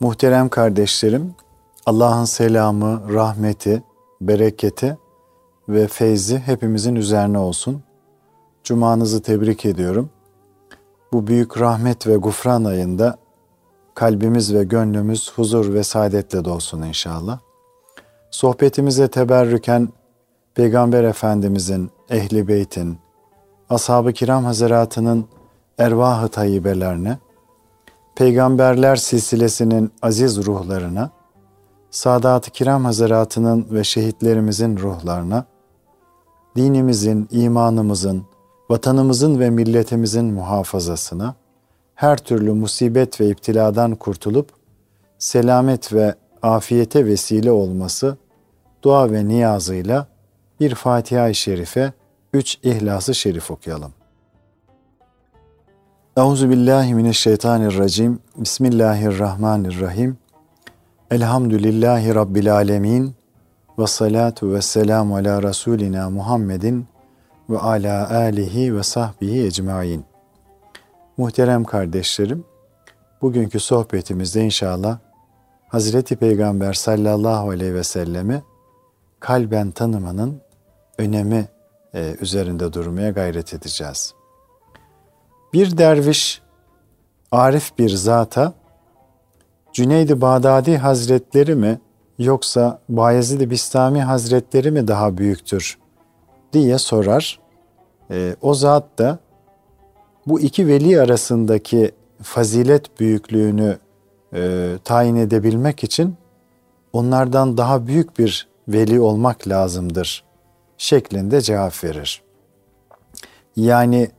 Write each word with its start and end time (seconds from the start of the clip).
Muhterem 0.00 0.48
kardeşlerim, 0.48 1.34
Allah'ın 1.86 2.24
selamı, 2.24 3.14
rahmeti, 3.14 3.82
bereketi 4.20 4.98
ve 5.68 5.86
feyzi 5.86 6.38
hepimizin 6.38 6.94
üzerine 6.94 7.38
olsun. 7.38 7.82
Cumanızı 8.64 9.22
tebrik 9.22 9.64
ediyorum. 9.66 10.10
Bu 11.12 11.26
büyük 11.26 11.60
rahmet 11.60 12.06
ve 12.06 12.16
gufran 12.16 12.64
ayında 12.64 13.18
kalbimiz 13.94 14.54
ve 14.54 14.64
gönlümüz 14.64 15.32
huzur 15.36 15.74
ve 15.74 15.82
saadetle 15.82 16.44
dolsun 16.44 16.82
inşallah. 16.82 17.38
Sohbetimize 18.30 19.08
teberrüken 19.08 19.88
Peygamber 20.54 21.04
Efendimizin, 21.04 21.90
Ehli 22.10 22.48
Beyt'in, 22.48 22.98
Ashab-ı 23.70 24.12
Kiram 24.12 24.44
Hazretlerinin 24.44 25.28
ervah-ı 25.78 26.28
tayyibelerine, 26.28 27.18
Peygamberler 28.16 28.96
silsilesinin 28.96 29.92
aziz 30.02 30.46
ruhlarına, 30.46 31.10
Sadat-ı 31.90 32.50
Kiram 32.50 32.84
Hazretlerinin 32.84 33.66
ve 33.70 33.84
şehitlerimizin 33.84 34.76
ruhlarına, 34.76 35.44
dinimizin, 36.56 37.28
imanımızın, 37.30 38.26
vatanımızın 38.70 39.40
ve 39.40 39.50
milletimizin 39.50 40.24
muhafazasına, 40.24 41.34
her 41.94 42.18
türlü 42.18 42.52
musibet 42.52 43.20
ve 43.20 43.28
iptiladan 43.28 43.94
kurtulup, 43.94 44.50
selamet 45.18 45.92
ve 45.92 46.14
afiyete 46.42 47.06
vesile 47.06 47.50
olması 47.50 48.16
dua 48.82 49.12
ve 49.12 49.28
niyazıyla 49.28 50.06
bir 50.60 50.74
Fatiha-i 50.74 51.34
Şerife, 51.34 51.92
üç 52.32 52.58
İhlas-ı 52.62 53.14
Şerif 53.14 53.50
okuyalım. 53.50 53.95
Euzu 56.16 56.50
billahi 56.50 56.94
mineşşeytanirracim. 56.94 58.18
Bismillahirrahmanirrahim. 58.36 60.18
Elhamdülillahi 61.10 62.14
rabbil 62.14 62.54
alamin. 62.54 63.14
Ve 63.78 63.86
salatu 63.86 64.54
ve 64.54 64.62
selamu 64.62 65.16
ala 65.16 65.42
rasulina 65.42 66.10
Muhammedin 66.10 66.86
ve 67.50 67.58
ala 67.58 68.10
alihi 68.10 68.76
ve 68.76 68.82
sahbihi 68.82 69.46
ecmaîn. 69.46 70.04
Muhterem 71.16 71.64
kardeşlerim, 71.64 72.44
bugünkü 73.22 73.60
sohbetimizde 73.60 74.42
inşallah 74.42 74.98
Hazreti 75.68 76.16
Peygamber 76.16 76.72
sallallahu 76.72 77.50
aleyhi 77.50 77.74
ve 77.74 77.84
sellemi 77.84 78.42
kalben 79.20 79.70
tanımanın 79.70 80.40
önemi 80.98 81.48
e, 81.94 82.16
üzerinde 82.20 82.72
durmaya 82.72 83.10
gayret 83.10 83.54
edeceğiz. 83.54 84.14
Bir 85.52 85.78
derviş, 85.78 86.42
arif 87.32 87.78
bir 87.78 87.88
zata, 87.88 88.54
Cüneyd-i 89.72 90.20
Bağdadi 90.20 90.76
Hazretleri 90.76 91.54
mi 91.54 91.80
yoksa 92.18 92.80
Bayezid-i 92.88 93.50
Bistami 93.50 94.02
Hazretleri 94.02 94.70
mi 94.70 94.88
daha 94.88 95.18
büyüktür 95.18 95.78
diye 96.52 96.78
sorar. 96.78 97.40
E, 98.10 98.36
o 98.40 98.54
zat 98.54 98.98
da 98.98 99.18
bu 100.26 100.40
iki 100.40 100.68
veli 100.68 101.00
arasındaki 101.00 101.92
fazilet 102.22 103.00
büyüklüğünü 103.00 103.78
e, 104.34 104.72
tayin 104.84 105.16
edebilmek 105.16 105.84
için 105.84 106.16
onlardan 106.92 107.56
daha 107.56 107.86
büyük 107.86 108.18
bir 108.18 108.48
veli 108.68 109.00
olmak 109.00 109.48
lazımdır 109.48 110.24
şeklinde 110.78 111.40
cevap 111.40 111.84
verir. 111.84 112.22
Yani 113.56 114.10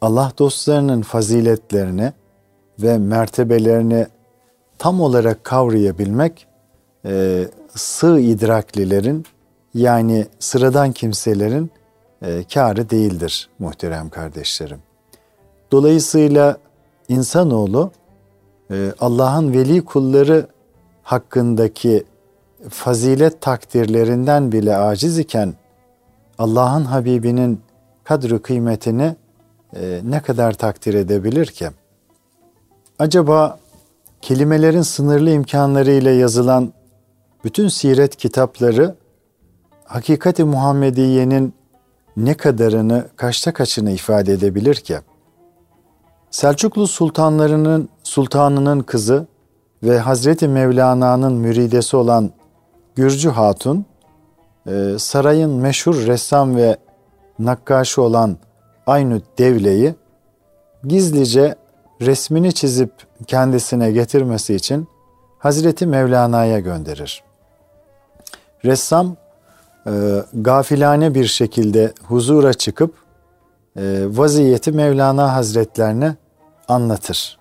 Allah 0.00 0.32
dostlarının 0.38 1.02
faziletlerini 1.02 2.12
ve 2.78 2.98
mertebelerini 2.98 4.06
tam 4.78 5.00
olarak 5.00 5.44
kavrayabilmek 5.44 6.46
e, 7.04 7.44
sığ 7.74 8.20
idraklilerin 8.20 9.24
yani 9.74 10.26
sıradan 10.38 10.92
kimselerin 10.92 11.70
e, 12.22 12.44
kârı 12.54 12.90
değildir 12.90 13.48
muhterem 13.58 14.10
kardeşlerim. 14.10 14.78
Dolayısıyla 15.72 16.56
insanoğlu 17.08 17.90
e, 18.70 18.92
Allah'ın 18.98 19.52
veli 19.52 19.84
kulları 19.84 20.46
hakkındaki 21.02 22.04
fazilet 22.68 23.40
takdirlerinden 23.40 24.52
bile 24.52 24.76
aciz 24.76 25.18
iken 25.18 25.54
Allah'ın 26.38 26.84
Habibinin 26.84 27.60
kadri 28.04 28.38
kıymetini 28.38 29.16
e, 29.80 30.00
ne 30.04 30.20
kadar 30.20 30.52
takdir 30.52 30.94
edebilir 30.94 31.46
ki? 31.46 31.68
Acaba 32.98 33.58
kelimelerin 34.22 34.82
sınırlı 34.82 35.30
imkanlarıyla 35.30 36.10
yazılan 36.10 36.72
bütün 37.44 37.68
siret 37.68 38.16
kitapları 38.16 38.94
hakikati 39.84 40.44
Muhammediye'nin 40.44 41.54
ne 42.16 42.34
kadarını, 42.34 43.04
kaçta 43.16 43.52
kaçını 43.52 43.90
ifade 43.90 44.32
edebilir 44.32 44.74
ki? 44.74 44.98
Selçuklu 46.30 46.86
sultanlarının 46.86 47.88
sultanının 48.02 48.80
kızı 48.80 49.26
ve 49.82 49.98
Hazreti 49.98 50.48
Mevlana'nın 50.48 51.32
müridesi 51.32 51.96
olan 51.96 52.30
Gürcü 52.94 53.28
Hatun, 53.28 53.84
e, 54.66 54.94
sarayın 54.98 55.50
meşhur 55.50 56.06
ressam 56.06 56.56
ve 56.56 56.76
nakkaşı 57.38 58.02
olan 58.02 58.36
Aynü 58.86 59.20
Devle'yi 59.38 59.94
gizlice 60.84 61.54
resmini 62.00 62.52
çizip 62.52 62.92
kendisine 63.26 63.92
getirmesi 63.92 64.54
için 64.54 64.88
Hazreti 65.38 65.86
Mevlana'ya 65.86 66.58
gönderir. 66.58 67.22
Ressam 68.64 69.16
e, 69.86 69.90
gafilane 70.34 71.14
bir 71.14 71.24
şekilde 71.24 71.92
huzura 72.02 72.54
çıkıp 72.54 72.94
e, 73.76 74.04
vaziyeti 74.08 74.72
Mevlana 74.72 75.34
Hazretlerine 75.34 76.16
anlatır. 76.68 77.38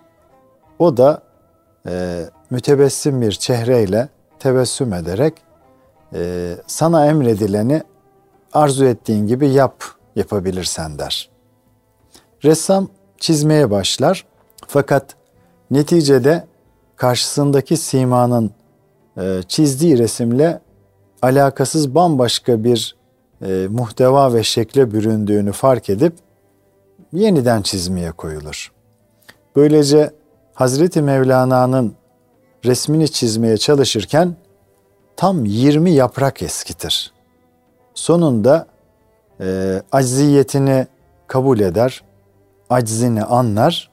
O 0.80 0.98
da 0.98 1.22
e, 1.88 2.24
mütebessim 2.50 3.22
bir 3.22 3.32
çehreyle 3.32 4.10
tebessüm 4.40 4.94
ederek 4.94 5.34
e, 6.14 6.54
sana 6.68 7.06
emredileni 7.06 7.84
arzu 8.54 8.86
ettiğin 8.86 9.28
gibi 9.28 9.50
yap 9.50 9.84
yapabilirsen 10.16 11.00
der. 11.00 11.35
Ressam 12.44 12.88
çizmeye 13.18 13.72
başlar 13.72 14.26
fakat 14.68 15.16
neticede 15.72 16.48
karşısındaki 16.96 17.78
simanın 17.78 18.52
e, 19.18 19.42
çizdiği 19.48 19.98
resimle 19.98 20.62
alakasız 21.22 21.96
bambaşka 21.96 22.64
bir 22.64 22.96
e, 23.42 23.68
muhteva 23.70 24.34
ve 24.34 24.44
şekle 24.44 24.92
büründüğünü 24.92 25.52
fark 25.52 25.90
edip 25.90 26.14
yeniden 27.14 27.62
çizmeye 27.62 28.12
koyulur. 28.12 28.72
Böylece 29.56 30.12
Hazreti 30.54 31.02
Mevlana'nın 31.02 31.96
resmini 32.66 33.12
çizmeye 33.12 33.58
çalışırken 33.58 34.36
tam 35.16 35.46
20 35.46 35.92
yaprak 35.92 36.42
eskitir. 36.42 37.14
Sonunda 37.94 38.68
e, 39.40 39.82
acziyetini 39.92 40.88
kabul 41.28 41.60
eder, 41.60 42.04
aczini 42.70 43.24
anlar 43.24 43.92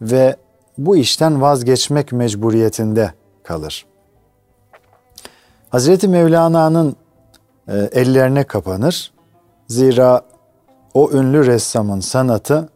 ve 0.00 0.36
bu 0.78 0.96
işten 0.96 1.42
vazgeçmek 1.42 2.12
mecburiyetinde 2.12 3.12
kalır. 3.42 3.86
Hazreti 5.68 6.08
Mevlana'nın 6.08 6.96
e, 7.68 7.76
ellerine 7.92 8.44
kapanır. 8.44 9.12
Zira 9.68 10.22
o 10.94 11.10
ünlü 11.12 11.46
ressamın 11.46 12.00
sanatı 12.00 12.68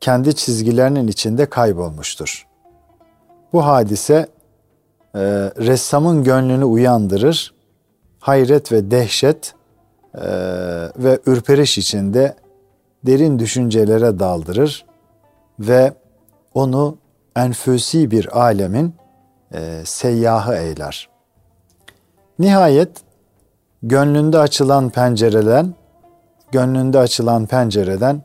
kendi 0.00 0.34
çizgilerinin 0.34 1.08
içinde 1.08 1.46
kaybolmuştur. 1.46 2.46
Bu 3.52 3.66
hadise 3.66 4.28
e, 5.14 5.20
ressamın 5.58 6.24
gönlünü 6.24 6.64
uyandırır, 6.64 7.54
hayret 8.18 8.72
ve 8.72 8.90
dehşet 8.90 9.54
e, 10.14 10.28
ve 10.98 11.18
ürperiş 11.26 11.78
içinde 11.78 12.34
derin 13.06 13.38
düşüncelere 13.38 14.18
daldırır 14.18 14.86
ve 15.60 15.92
onu 16.54 16.98
enfüsi 17.36 18.10
bir 18.10 18.40
alemin 18.40 18.94
e, 19.54 19.82
seyyahı 19.84 20.54
eyler. 20.54 21.08
Nihayet 22.38 22.90
gönlünde 23.82 24.38
açılan 24.38 24.90
pencereden, 24.90 25.74
gönlünde 26.52 26.98
açılan 26.98 27.46
pencereden 27.46 28.22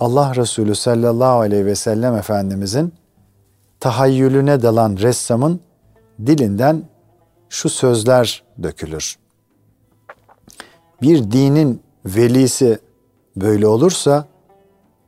Allah 0.00 0.34
Resulü 0.36 0.74
sallallahu 0.74 1.40
aleyhi 1.40 1.66
ve 1.66 1.74
sellem 1.74 2.14
Efendimizin 2.14 2.94
tahayyülüne 3.80 4.62
dalan 4.62 4.96
ressamın 4.96 5.60
dilinden 6.26 6.82
şu 7.48 7.68
sözler 7.68 8.42
dökülür. 8.62 9.18
Bir 11.02 11.30
dinin 11.30 11.82
velisi 12.06 12.78
böyle 13.36 13.66
olursa 13.66 14.24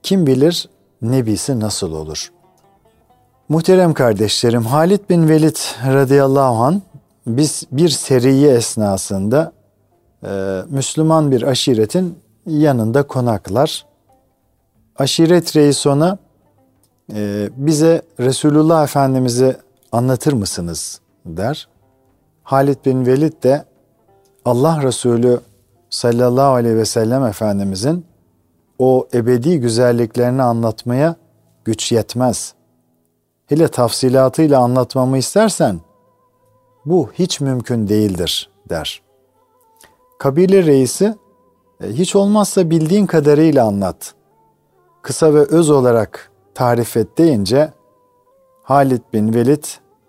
kim 0.03 0.27
bilir 0.27 0.69
nebisi 1.03 1.61
nasıl 1.61 1.93
olur? 1.93 2.33
Muhterem 3.49 3.95
kardeşlerim, 3.95 4.63
Halid 4.63 5.11
bin 5.11 5.29
Velid 5.29 5.57
radıyallahu 5.87 6.65
an 6.65 6.83
biz 7.27 7.67
bir 7.73 7.89
seriye 7.89 8.55
esnasında 8.55 9.53
e, 10.25 10.63
Müslüman 10.69 11.31
bir 11.31 11.43
aşiretin 11.43 12.19
yanında 12.47 13.03
konaklar. 13.03 13.87
Aşiret 14.99 15.57
reis 15.57 15.87
ona 15.87 16.19
e, 17.13 17.49
bize 17.57 18.03
Resulullah 18.21 18.85
Efendimiz'i 18.85 19.57
anlatır 19.93 20.33
mısınız 20.33 21.01
der. 21.27 21.69
Halid 22.43 22.85
bin 22.85 23.07
Velid 23.07 23.43
de 23.43 23.65
Allah 24.45 24.83
Resulü 24.83 25.41
sallallahu 25.91 26.55
aleyhi 26.55 26.77
ve 26.77 26.85
sellem 26.85 27.25
Efendimizin 27.25 28.07
o 28.79 29.09
ebedi 29.15 29.61
güzelliklerini 29.61 30.43
anlatmaya 30.43 31.17
güç 31.65 31.93
yetmez. 31.93 32.55
Hele 33.47 33.69
tafsilatıyla 33.69 34.61
anlatmamı 34.61 35.19
istersen 35.19 35.81
bu 36.87 37.11
hiç 37.13 37.41
mümkün 37.41 37.89
değildir 37.89 38.51
der. 38.69 39.03
Kabile 40.19 40.63
reisi 40.63 41.15
e, 41.81 41.89
hiç 41.89 42.17
olmazsa 42.17 42.71
bildiğin 42.71 43.07
kadarıyla 43.07 43.67
anlat. 43.67 44.15
Kısa 45.03 45.35
ve 45.35 45.41
öz 45.41 45.71
olarak 45.71 46.31
tarif 46.55 46.97
et 46.97 47.19
deyince 47.19 47.73
Halid 48.63 49.03
bin 49.13 49.35
Velid 49.35 49.65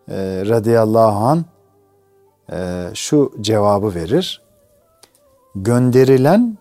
e, 0.09 0.43
radıyallahu 0.45 1.25
an 1.25 1.45
e, 2.51 2.89
şu 2.93 3.33
cevabı 3.41 3.95
verir. 3.95 4.41
Gönderilen 5.55 6.57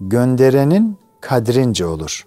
gönderenin 0.00 1.01
kadrince 1.22 1.86
olur. 1.86 2.26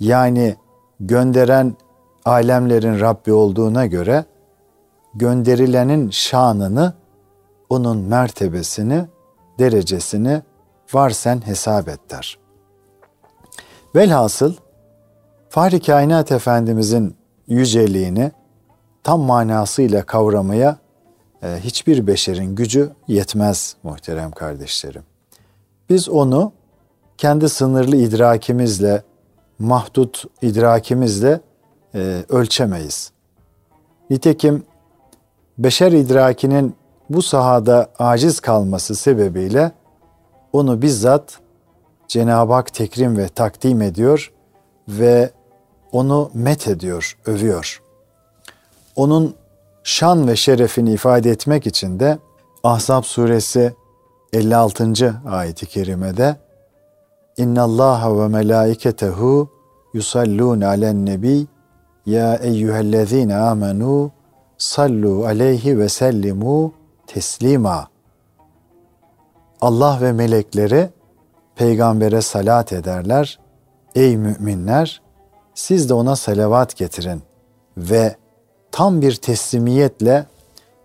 Yani 0.00 0.56
gönderen 1.00 1.76
alemlerin 2.24 3.00
Rabbi 3.00 3.32
olduğuna 3.32 3.86
göre 3.86 4.24
gönderilenin 5.14 6.10
şanını, 6.10 6.92
onun 7.70 7.98
mertebesini, 7.98 9.06
derecesini 9.58 10.42
var 10.92 11.10
sen 11.10 11.46
hesap 11.46 11.88
et 11.88 12.10
der. 12.10 12.38
Velhasıl 13.94 14.54
Fahri 15.48 15.80
Kainat 15.80 16.32
Efendimizin 16.32 17.16
yüceliğini 17.46 18.32
tam 19.04 19.20
manasıyla 19.20 20.06
kavramaya 20.06 20.78
e, 21.42 21.56
hiçbir 21.60 22.06
beşerin 22.06 22.54
gücü 22.54 22.90
yetmez 23.08 23.76
muhterem 23.82 24.30
kardeşlerim. 24.30 25.02
Biz 25.90 26.08
onu 26.08 26.52
kendi 27.18 27.48
sınırlı 27.48 27.96
idrakimizle, 27.96 29.02
mahdut 29.58 30.24
idrakimizle 30.42 31.40
e, 31.94 32.24
ölçemeyiz. 32.28 33.12
Nitekim 34.10 34.64
beşer 35.58 35.92
idrakinin 35.92 36.76
bu 37.10 37.22
sahada 37.22 37.90
aciz 37.98 38.40
kalması 38.40 38.94
sebebiyle 38.94 39.72
onu 40.52 40.82
bizzat 40.82 41.38
Cenab-ı 42.08 42.52
Hak 42.52 42.74
tekrim 42.74 43.16
ve 43.16 43.28
takdim 43.28 43.82
ediyor 43.82 44.32
ve 44.88 45.30
onu 45.92 46.30
met 46.34 46.68
ediyor, 46.68 47.18
övüyor. 47.26 47.82
Onun 48.96 49.34
şan 49.84 50.28
ve 50.28 50.36
şerefini 50.36 50.92
ifade 50.92 51.30
etmek 51.30 51.66
için 51.66 52.00
de 52.00 52.18
Ahzab 52.64 53.02
suresi 53.02 53.74
56. 54.32 55.14
ayeti 55.26 55.66
kerimede 55.66 56.36
İnna 57.38 57.62
Allah 57.62 58.20
ve 58.20 58.28
melaiketehu 58.28 59.48
yusallun 59.94 60.60
alen 60.60 61.06
nebi 61.06 61.46
ya 62.06 62.36
eyyühellezine 62.36 63.36
amenu 63.36 64.10
sallu 64.58 65.26
aleyhi 65.26 65.78
ve 65.78 65.88
sellimu 65.88 66.72
teslima. 67.06 67.88
Allah 69.60 69.98
ve 70.00 70.12
melekleri 70.12 70.90
peygambere 71.56 72.22
salat 72.22 72.72
ederler. 72.72 73.38
Ey 73.94 74.16
müminler 74.16 75.02
siz 75.54 75.88
de 75.88 75.94
ona 75.94 76.16
salavat 76.16 76.76
getirin 76.76 77.22
ve 77.76 78.16
tam 78.72 79.00
bir 79.00 79.14
teslimiyetle 79.14 80.26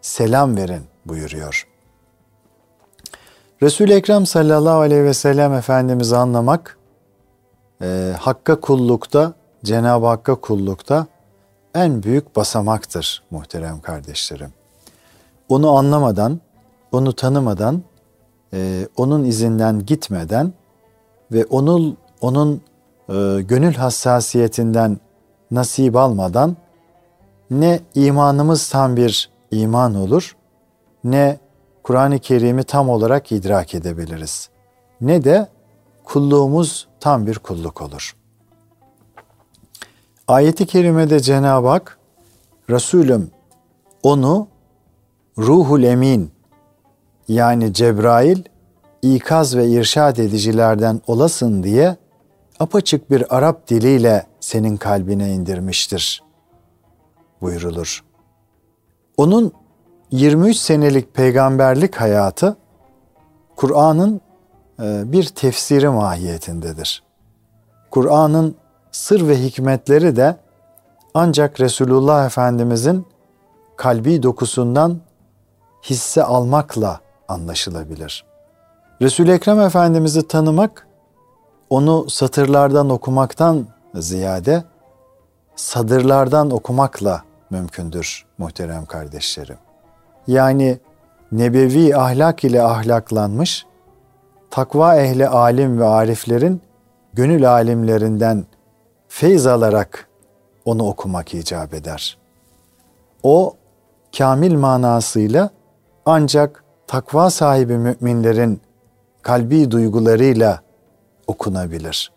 selam 0.01 0.57
verin 0.57 0.83
buyuruyor. 1.05 1.72
Resul-i 3.63 3.93
Ekrem 3.93 4.25
sallallahu 4.25 4.79
aleyhi 4.79 5.03
ve 5.03 5.13
sellem 5.13 5.53
Efendimiz'i 5.53 6.15
anlamak, 6.15 6.77
e, 7.81 8.13
Hakk'a 8.19 8.59
kullukta, 8.59 9.33
Cenab-ı 9.63 10.05
Hakk'a 10.05 10.35
kullukta 10.35 11.07
en 11.75 12.03
büyük 12.03 12.35
basamaktır 12.35 13.23
muhterem 13.31 13.81
kardeşlerim. 13.81 14.53
Onu 15.49 15.77
anlamadan, 15.77 16.39
onu 16.91 17.13
tanımadan, 17.13 17.81
e, 18.53 18.87
onun 18.97 19.23
izinden 19.23 19.85
gitmeden 19.85 20.53
ve 21.31 21.45
onun 21.45 21.97
onun 22.21 22.61
e, 23.09 23.41
gönül 23.41 23.73
hassasiyetinden 23.73 24.97
nasip 25.51 25.95
almadan 25.95 26.57
ne 27.51 27.79
imanımız 27.95 28.69
tam 28.69 28.95
bir 28.95 29.29
iman 29.51 29.95
olur, 29.95 30.35
ne 31.03 31.37
Kur'an-ı 31.83 32.19
Kerim'i 32.19 32.63
tam 32.63 32.89
olarak 32.89 33.31
idrak 33.31 33.75
edebiliriz. 33.75 34.49
Ne 35.01 35.23
de 35.23 35.47
kulluğumuz 36.03 36.87
tam 36.99 37.27
bir 37.27 37.39
kulluk 37.39 37.81
olur. 37.81 38.15
Ayeti 40.27 40.65
kerimede 40.65 41.19
Cenab-ı 41.19 41.67
Hak 41.67 41.97
Resulüm 42.69 43.31
onu 44.03 44.47
ruhul 45.37 45.83
emin 45.83 46.31
yani 47.27 47.73
Cebrail 47.73 48.43
ikaz 49.01 49.55
ve 49.55 49.69
irşad 49.69 50.17
edicilerden 50.17 51.01
olasın 51.07 51.63
diye 51.63 51.97
apaçık 52.59 53.11
bir 53.11 53.37
Arap 53.37 53.67
diliyle 53.67 54.25
senin 54.39 54.77
kalbine 54.77 55.33
indirmiştir 55.33 56.23
buyurulur. 57.41 58.03
Onun 59.17 59.53
23 60.13 60.57
senelik 60.57 61.13
peygamberlik 61.13 61.95
hayatı 61.95 62.57
Kur'an'ın 63.55 64.21
e, 64.79 65.11
bir 65.11 65.23
tefsiri 65.23 65.89
mahiyetindedir. 65.89 67.03
Kur'an'ın 67.91 68.55
sır 68.91 69.27
ve 69.27 69.43
hikmetleri 69.43 70.15
de 70.15 70.37
ancak 71.13 71.59
Resulullah 71.59 72.25
Efendimizin 72.25 73.05
kalbi 73.75 74.23
dokusundan 74.23 74.99
hisse 75.83 76.23
almakla 76.23 76.99
anlaşılabilir. 77.27 78.25
Resul 79.01 79.27
Ekrem 79.27 79.59
Efendimizi 79.59 80.27
tanımak 80.27 80.87
onu 81.69 82.09
satırlardan 82.09 82.89
okumaktan 82.89 83.67
ziyade 83.95 84.63
sadırlardan 85.55 86.51
okumakla 86.51 87.23
mümkündür 87.49 88.25
muhterem 88.37 88.85
kardeşlerim. 88.85 89.57
Yani 90.27 90.79
nebevi 91.31 91.95
ahlak 91.95 92.43
ile 92.43 92.61
ahlaklanmış, 92.61 93.65
takva 94.51 94.97
ehli 94.97 95.27
alim 95.27 95.79
ve 95.79 95.85
ariflerin 95.85 96.61
gönül 97.13 97.51
alimlerinden 97.51 98.45
feyz 99.07 99.47
alarak 99.47 100.07
onu 100.65 100.87
okumak 100.87 101.33
icap 101.33 101.73
eder. 101.73 102.17
O 103.23 103.55
kamil 104.17 104.55
manasıyla 104.55 105.49
ancak 106.05 106.63
takva 106.87 107.29
sahibi 107.29 107.77
müminlerin 107.77 108.61
kalbi 109.21 109.71
duygularıyla 109.71 110.61
okunabilir. 111.27 112.11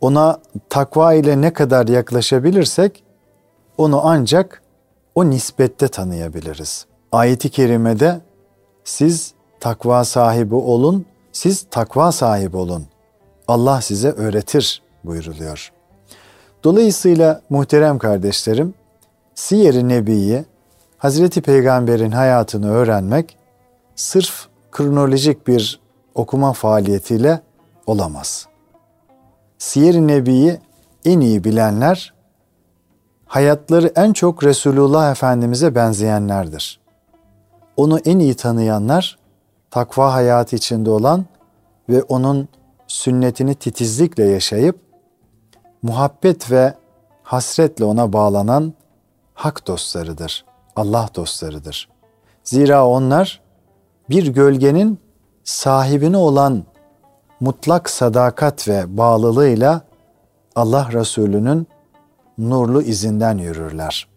Ona 0.00 0.40
takva 0.68 1.14
ile 1.14 1.40
ne 1.40 1.52
kadar 1.52 1.88
yaklaşabilirsek 1.88 3.04
onu 3.78 4.00
ancak 4.04 4.62
o 5.14 5.30
nispette 5.30 5.88
tanıyabiliriz. 5.88 6.86
Ayeti 7.12 7.50
kerimede 7.50 8.20
siz 8.84 9.34
takva 9.60 10.04
sahibi 10.04 10.54
olun, 10.54 11.06
siz 11.32 11.66
takva 11.70 12.12
sahibi 12.12 12.56
olun. 12.56 12.86
Allah 13.48 13.80
size 13.80 14.08
öğretir 14.08 14.82
buyuruluyor. 15.04 15.72
Dolayısıyla 16.64 17.42
muhterem 17.50 17.98
kardeşlerim, 17.98 18.74
Siyer-i 19.34 19.88
Nebi'yi, 19.88 20.44
Hazreti 20.98 21.42
Peygamber'in 21.42 22.10
hayatını 22.10 22.70
öğrenmek 22.70 23.36
sırf 23.96 24.48
kronolojik 24.72 25.46
bir 25.46 25.80
okuma 26.14 26.52
faaliyetiyle 26.52 27.40
olamaz. 27.86 28.46
Siyer-i 29.58 30.06
Nebi'yi 30.06 30.58
en 31.04 31.20
iyi 31.20 31.44
bilenler 31.44 32.14
hayatları 33.26 33.92
en 33.96 34.12
çok 34.12 34.44
Resulullah 34.44 35.10
Efendimiz'e 35.10 35.74
benzeyenlerdir. 35.74 36.80
Onu 37.80 37.98
en 37.98 38.18
iyi 38.18 38.34
tanıyanlar 38.34 39.18
takva 39.70 40.12
hayatı 40.12 40.56
içinde 40.56 40.90
olan 40.90 41.26
ve 41.88 42.02
onun 42.02 42.48
sünnetini 42.86 43.54
titizlikle 43.54 44.24
yaşayıp 44.24 44.80
muhabbet 45.82 46.50
ve 46.50 46.74
hasretle 47.22 47.84
ona 47.84 48.12
bağlanan 48.12 48.74
hak 49.34 49.66
dostlarıdır, 49.66 50.44
Allah 50.76 51.08
dostlarıdır. 51.14 51.88
Zira 52.44 52.86
onlar 52.86 53.40
bir 54.10 54.26
gölgenin 54.26 54.98
sahibine 55.44 56.16
olan 56.16 56.64
mutlak 57.40 57.90
sadakat 57.90 58.68
ve 58.68 58.96
bağlılığıyla 58.96 59.80
Allah 60.56 60.88
Resulü'nün 60.92 61.66
nurlu 62.38 62.82
izinden 62.82 63.38
yürürler. 63.38 64.09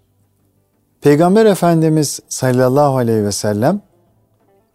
Peygamber 1.03 1.45
Efendimiz 1.45 2.19
sallallahu 2.29 2.97
aleyhi 2.97 3.23
ve 3.23 3.31
sellem 3.31 3.81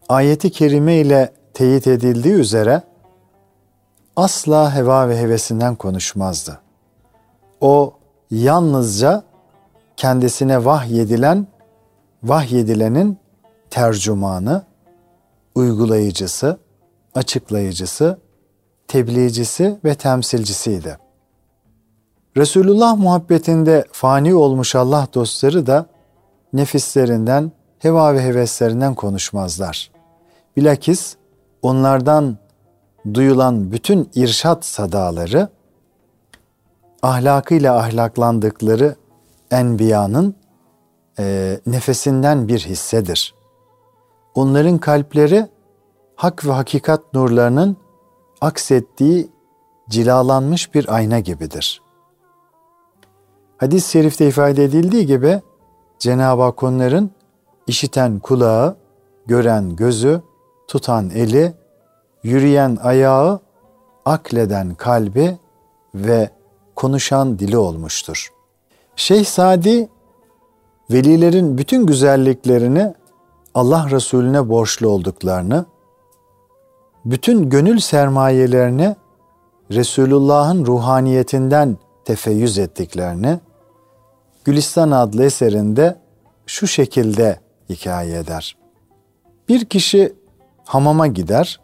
ayeti 0.09 0.51
kerime 0.51 0.95
ile 0.95 1.33
teyit 1.53 1.87
edildiği 1.87 2.33
üzere 2.33 2.81
asla 4.15 4.75
heva 4.75 5.09
ve 5.09 5.17
hevesinden 5.17 5.75
konuşmazdı. 5.75 6.59
O 7.61 7.93
yalnızca 8.31 9.23
kendisine 9.97 10.65
vahyedilen, 10.65 11.47
vahyedilenin 12.23 13.17
tercümanı, 13.69 14.63
uygulayıcısı, 15.55 16.57
açıklayıcısı, 17.15 18.19
tebliğcisi 18.87 19.79
ve 19.85 19.95
temsilcisiydi. 19.95 20.97
Resulullah 22.37 22.97
muhabbetinde 22.97 23.85
fani 23.91 24.35
olmuş 24.35 24.75
Allah 24.75 25.07
dostları 25.13 25.67
da 25.67 25.85
nefislerinden, 26.53 27.51
heva 27.79 28.13
ve 28.13 28.21
heveslerinden 28.21 28.95
konuşmazlar. 28.95 29.91
Bilakis 30.57 31.15
onlardan 31.61 32.37
duyulan 33.13 33.71
bütün 33.71 34.09
irşat 34.15 34.65
sadaları 34.65 35.49
ahlakıyla 37.01 37.77
ahlaklandıkları 37.77 38.95
enbiyanın 39.51 40.35
e, 41.19 41.59
nefesinden 41.65 42.47
bir 42.47 42.59
hissedir. 42.59 43.35
Onların 44.35 44.77
kalpleri 44.77 45.47
hak 46.15 46.45
ve 46.45 46.51
hakikat 46.51 47.13
nurlarının 47.13 47.77
aksettiği 48.41 49.29
cilalanmış 49.89 50.73
bir 50.73 50.95
ayna 50.95 51.19
gibidir. 51.19 51.81
Hadis-i 53.57 53.91
şerifte 53.91 54.27
ifade 54.27 54.63
edildiği 54.63 55.05
gibi 55.05 55.41
Cenab-ı 55.99 56.41
Hak 56.41 56.63
onların 56.63 57.09
işiten 57.67 58.19
kulağı, 58.19 58.75
gören 59.25 59.75
gözü, 59.75 60.21
tutan 60.67 61.09
eli, 61.09 61.53
yürüyen 62.23 62.77
ayağı, 62.83 63.39
akleden 64.05 64.75
kalbi 64.75 65.37
ve 65.95 66.29
konuşan 66.75 67.39
dili 67.39 67.57
olmuştur. 67.57 68.29
Şeyh 68.95 69.25
Sadi 69.25 69.89
velilerin 70.91 71.57
bütün 71.57 71.85
güzelliklerini 71.85 72.93
Allah 73.53 73.87
Resulüne 73.91 74.49
borçlu 74.49 74.87
olduklarını, 74.87 75.65
bütün 77.05 77.49
gönül 77.49 77.79
sermayelerini 77.79 78.95
Resulullah'ın 79.71 80.65
ruhaniyetinden 80.65 81.77
tefeyyüz 82.05 82.57
ettiklerini 82.57 83.39
Gülistan 84.43 84.91
adlı 84.91 85.23
eserinde 85.23 85.97
şu 86.45 86.67
şekilde 86.67 87.39
hikaye 87.69 88.17
eder. 88.17 88.57
Bir 89.49 89.65
kişi 89.65 90.13
hamama 90.65 91.07
gider. 91.07 91.59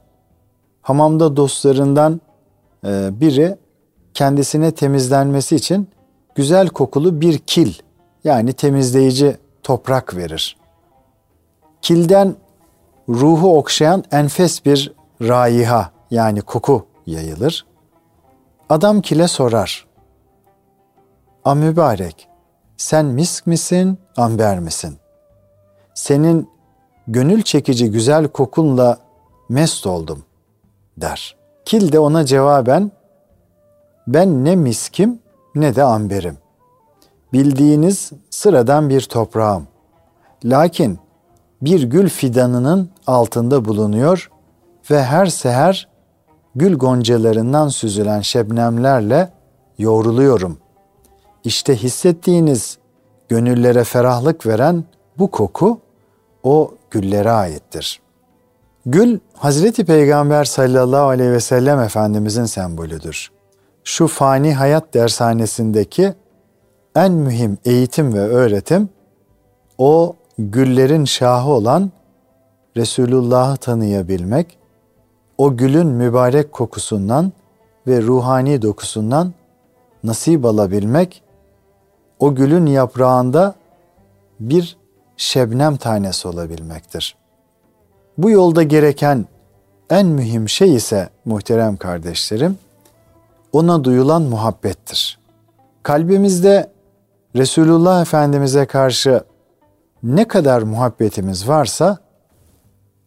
Hamamda 0.82 1.36
dostlarından 1.36 2.22
e, 2.86 3.20
biri 3.20 3.58
kendisine 4.14 4.72
temizlenmesi 4.72 5.56
için 5.56 5.90
güzel 6.36 6.68
kokulu 6.68 7.22
bir 7.22 7.38
kil 7.38 7.74
yani 8.24 8.54
temizleyici 8.54 9.38
toprak 9.64 10.16
verir. 10.16 10.58
Kilden 11.82 12.36
ruhu 13.10 13.58
okşayan 13.58 14.04
enfes 14.12 14.66
bir 14.66 14.94
raiha 15.22 15.92
yani 16.12 16.42
koku 16.42 16.86
yayılır. 17.06 17.66
Adam 18.70 19.02
kile 19.02 19.28
sorar. 19.28 19.86
A 21.46 21.56
mübarek, 21.56 22.28
sen 22.78 23.06
misk 23.06 23.48
misin, 23.48 23.98
amber 24.18 24.60
misin? 24.60 24.98
Senin 25.94 26.50
gönül 27.08 27.42
çekici 27.42 27.92
güzel 27.92 28.28
kokunla 28.28 28.98
mest 29.50 29.88
oldum 29.88 30.24
der. 30.98 31.36
Kil 31.66 31.92
de 31.92 32.00
ona 32.00 32.26
cevaben 32.26 32.92
ben 34.08 34.46
ne 34.46 34.56
miskim 34.56 35.20
ne 35.56 35.76
de 35.76 35.84
amberim. 35.84 36.38
Bildiğiniz 37.34 38.12
sıradan 38.30 38.90
bir 38.90 39.02
toprağım. 39.02 39.68
Lakin 40.44 41.00
bir 41.62 41.84
gül 41.84 42.10
fidanının 42.10 42.90
altında 43.08 43.66
bulunuyor 43.66 44.32
ve 44.92 45.04
her 45.04 45.26
seher 45.26 45.88
gül 46.56 46.78
goncalarından 46.78 47.68
süzülen 47.68 48.22
şebnemlerle 48.22 49.32
yoğruluyorum. 49.78 50.58
İşte 51.46 51.76
hissettiğiniz 51.76 52.78
gönüllere 53.30 53.84
ferahlık 53.84 54.48
veren 54.48 54.84
bu 55.18 55.32
koku 55.32 55.80
o 56.44 56.74
güllere 56.92 57.32
aittir. 57.32 58.02
Gül 58.86 59.20
Hazreti 59.34 59.86
Peygamber 59.86 60.44
sallallahu 60.44 61.08
aleyhi 61.08 61.32
ve 61.32 61.40
sellem 61.40 61.80
Efendimizin 61.80 62.46
sembolüdür. 62.46 63.32
Şu 63.84 64.08
fani 64.08 64.54
hayat 64.54 64.94
dershanesindeki 64.94 66.14
en 66.96 67.12
mühim 67.12 67.58
eğitim 67.66 68.14
ve 68.14 68.20
öğretim 68.20 68.90
o 69.78 70.16
güllerin 70.38 71.06
şahı 71.06 71.50
olan 71.50 71.92
Resulullah'ı 72.78 73.58
tanıyabilmek, 73.58 74.58
o 75.38 75.58
gülün 75.58 75.88
mübarek 75.88 76.52
kokusundan 76.52 77.32
ve 77.88 78.02
ruhani 78.02 78.62
dokusundan 78.62 79.34
nasip 80.04 80.46
alabilmek, 80.46 81.25
o 82.20 82.36
gülün 82.36 82.66
yaprağında 82.66 83.56
bir 84.40 84.78
şebnem 85.18 85.78
tanesi 85.78 86.28
olabilmektir. 86.28 87.16
Bu 88.18 88.30
yolda 88.30 88.64
gereken 88.64 89.26
en 89.90 90.08
mühim 90.08 90.50
şey 90.50 90.76
ise 90.76 91.10
muhterem 91.26 91.78
kardeşlerim, 91.78 92.58
ona 93.52 93.84
duyulan 93.84 94.22
muhabbettir. 94.22 95.20
Kalbimizde 95.84 96.72
Resulullah 97.36 98.02
Efendimiz'e 98.02 98.66
karşı 98.66 99.24
ne 100.04 100.28
kadar 100.28 100.62
muhabbetimiz 100.62 101.48
varsa 101.48 101.98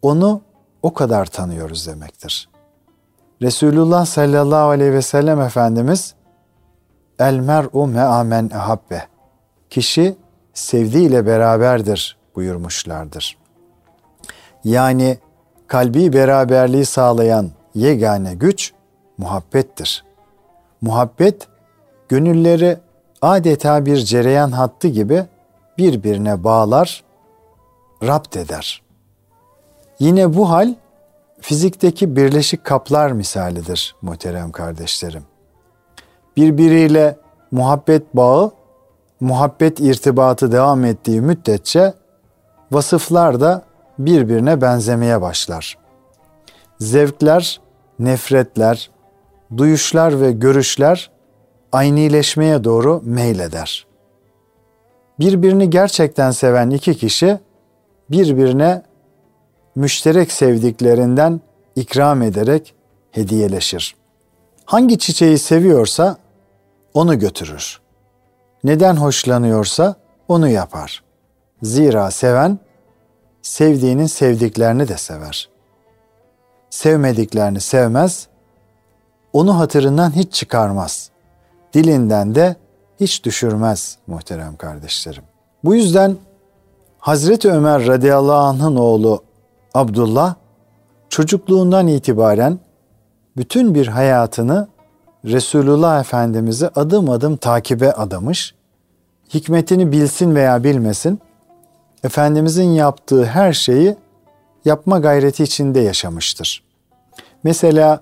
onu 0.03 0.41
o 0.83 0.95
kadar 0.95 1.27
tanıyoruz 1.27 1.87
demektir. 1.87 2.49
Resulullah 3.43 4.07
sallallahu 4.07 4.69
aleyhi 4.69 4.93
ve 4.93 5.03
sellem 5.03 5.41
Efendimiz 5.41 6.15
El 7.19 7.39
mer'u 7.39 7.87
me'amen 7.87 8.51
ehabbe. 8.55 9.03
Kişi 9.71 10.17
sevdiğiyle 10.55 11.27
beraberdir 11.27 12.17
buyurmuşlardır. 12.37 13.39
Yani 14.65 15.19
kalbi 15.67 16.13
beraberliği 16.13 16.85
sağlayan 16.85 17.51
yegane 17.75 18.35
güç 18.35 18.73
muhabbettir. 19.19 20.05
Muhabbet 20.81 21.49
gönülleri 22.09 22.79
adeta 23.23 23.87
bir 23.87 23.97
cereyan 23.97 24.51
hattı 24.51 24.89
gibi 24.89 25.25
birbirine 25.79 26.45
bağlar, 26.45 27.05
rapt 28.03 28.37
eder. 28.37 28.83
Yine 29.99 30.35
bu 30.35 30.51
hal 30.51 30.75
fizikteki 31.41 32.17
birleşik 32.17 32.65
kaplar 32.65 33.13
misalidir 33.13 33.97
muhterem 34.03 34.53
kardeşlerim. 34.53 35.25
Birbiriyle 36.39 37.17
muhabbet 37.51 38.17
bağı, 38.17 38.51
muhabbet 39.21 39.81
irtibatı 39.81 40.53
devam 40.53 40.85
ettiği 40.85 41.21
müddetçe 41.21 41.95
vasıflar 42.73 43.41
da 43.41 43.63
birbirine 43.99 44.61
benzemeye 44.61 45.21
başlar. 45.21 45.79
Zevkler, 46.81 47.61
nefretler, 47.99 48.91
duyuşlar 49.57 50.21
ve 50.21 50.33
görüşler 50.33 51.11
aynileşmeye 51.73 52.65
doğru 52.65 53.03
meyleder. 53.05 53.87
Birbirini 55.21 55.71
gerçekten 55.71 56.31
seven 56.31 56.71
iki 56.71 56.95
kişi 56.95 57.39
birbirine 58.11 58.83
müşterek 59.75 60.33
sevdiklerinden 60.33 61.41
ikram 61.77 62.23
ederek 62.23 62.75
hediyeleşir. 63.11 63.97
Hangi 64.65 64.99
çiçeği 64.99 65.39
seviyorsa 65.39 66.17
onu 66.99 67.19
götürür. 67.19 67.81
Neden 68.65 68.97
hoşlanıyorsa 68.97 69.95
onu 70.29 70.49
yapar. 70.49 71.03
Zira 71.63 72.11
seven 72.11 72.59
sevdiğinin 73.43 74.07
sevdiklerini 74.07 74.89
de 74.89 74.97
sever. 74.97 75.49
Sevmediklerini 76.71 77.61
sevmez, 77.61 78.29
onu 79.33 79.59
hatırından 79.59 80.11
hiç 80.11 80.33
çıkarmaz. 80.33 81.11
Dilinden 81.75 82.35
de 82.35 82.57
hiç 83.01 83.25
düşürmez 83.25 83.99
muhterem 84.07 84.57
kardeşlerim. 84.57 85.25
Bu 85.65 85.75
yüzden 85.75 86.17
Hazreti 86.99 87.51
Ömer 87.51 87.87
radıyallahu 87.87 88.47
anh'ın 88.47 88.77
oğlu 88.77 89.23
Abdullah 89.75 90.35
çocukluğundan 91.09 91.87
itibaren 91.87 92.59
bütün 93.37 93.75
bir 93.75 93.87
hayatını 93.87 94.69
Resulullah 95.25 96.01
Efendimiz'i 96.01 96.69
adım 96.69 97.11
adım 97.11 97.37
takibe 97.37 97.93
adamış. 97.93 98.55
Hikmetini 99.35 99.93
bilsin 99.93 100.35
veya 100.35 100.65
bilmesin, 100.65 101.21
Efendimizin 102.05 102.71
yaptığı 102.71 103.25
her 103.25 103.53
şeyi 103.53 103.97
yapma 104.65 104.99
gayreti 104.99 105.43
içinde 105.43 105.81
yaşamıştır. 105.81 106.63
Mesela 107.45 108.01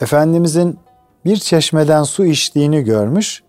Efendimizin 0.00 0.78
bir 1.24 1.36
çeşmeden 1.36 2.02
su 2.02 2.24
içtiğini 2.24 2.84
görmüş, 2.84 3.42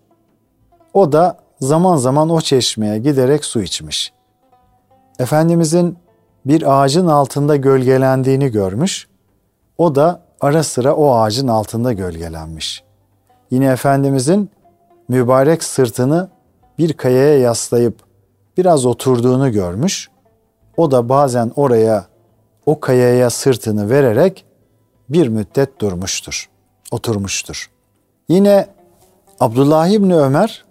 o 0.94 1.12
da 1.12 1.38
zaman 1.60 1.96
zaman 1.96 2.30
o 2.30 2.40
çeşmeye 2.40 2.98
giderek 2.98 3.44
su 3.44 3.62
içmiş. 3.62 4.12
Efendimizin 5.18 5.98
bir 6.44 6.82
ağacın 6.82 7.06
altında 7.06 7.56
gölgelendiğini 7.56 8.48
görmüş, 8.48 9.08
o 9.78 9.94
da 9.94 10.22
ara 10.40 10.62
sıra 10.62 10.94
o 10.94 11.14
ağacın 11.14 11.48
altında 11.48 11.92
gölgelenmiş. 11.92 12.84
Yine 13.50 13.66
Efendimizin 13.66 14.50
mübarek 15.08 15.64
sırtını 15.64 16.28
bir 16.78 16.92
kayaya 16.92 17.38
yaslayıp 17.38 18.02
biraz 18.56 18.86
oturduğunu 18.86 19.52
görmüş. 19.52 20.10
O 20.76 20.90
da 20.90 21.08
bazen 21.08 21.52
oraya 21.56 22.04
o 22.66 22.80
kayaya 22.80 23.30
sırtını 23.30 23.90
vererek 23.90 24.44
bir 25.08 25.28
müddet 25.28 25.80
durmuştur, 25.80 26.48
oturmuştur. 26.90 27.70
Yine 28.28 28.66
Abdullah 29.40 29.88
İbni 29.88 30.16
Ömer 30.16 30.64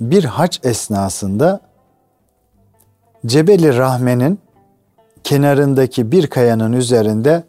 bir 0.00 0.24
hac 0.24 0.58
esnasında 0.62 1.60
Cebeli 3.26 3.76
Rahme'nin 3.76 4.38
kenarındaki 5.24 6.12
bir 6.12 6.26
kayanın 6.26 6.72
üzerinde 6.72 7.44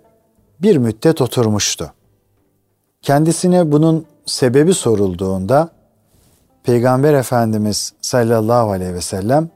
bir 0.61 0.77
müddet 0.77 1.21
oturmuştu. 1.21 1.93
Kendisine 3.01 3.71
bunun 3.71 4.05
sebebi 4.25 4.73
sorulduğunda 4.73 5.69
Peygamber 6.63 7.13
Efendimiz 7.13 7.93
sallallahu 8.01 8.71
aleyhi 8.71 8.93
ve 8.93 9.01
sellem 9.01 9.49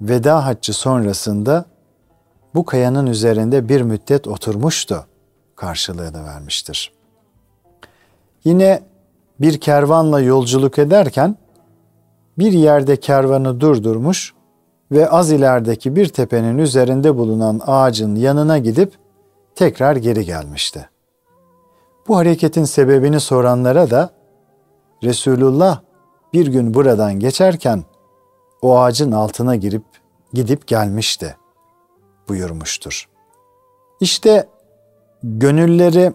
veda 0.00 0.46
haccı 0.46 0.72
sonrasında 0.72 1.64
bu 2.54 2.64
kayanın 2.64 3.06
üzerinde 3.06 3.68
bir 3.68 3.80
müddet 3.80 4.28
oturmuştu 4.28 5.06
karşılığını 5.56 6.24
vermiştir. 6.24 6.92
Yine 8.44 8.82
bir 9.40 9.60
kervanla 9.60 10.20
yolculuk 10.20 10.78
ederken 10.78 11.36
bir 12.38 12.52
yerde 12.52 12.96
kervanı 12.96 13.60
durdurmuş 13.60 14.34
ve 14.92 15.10
az 15.10 15.32
ilerideki 15.32 15.96
bir 15.96 16.08
tepenin 16.08 16.58
üzerinde 16.58 17.16
bulunan 17.16 17.60
ağacın 17.66 18.14
yanına 18.14 18.58
gidip 18.58 18.92
tekrar 19.54 19.96
geri 19.96 20.24
gelmişti. 20.24 20.88
Bu 22.08 22.16
hareketin 22.16 22.64
sebebini 22.64 23.20
soranlara 23.20 23.90
da 23.90 24.10
Resulullah 25.02 25.80
bir 26.32 26.46
gün 26.46 26.74
buradan 26.74 27.20
geçerken 27.20 27.84
o 28.62 28.78
ağacın 28.78 29.12
altına 29.12 29.56
girip 29.56 29.84
gidip 30.32 30.66
gelmişti 30.66 31.36
buyurmuştur. 32.28 33.08
İşte 34.00 34.48
gönülleri 35.22 36.12